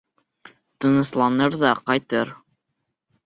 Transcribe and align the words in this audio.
Тынысланыр 0.85 1.57
ҙа 1.65 1.73
ҡайтыр. 1.81 2.33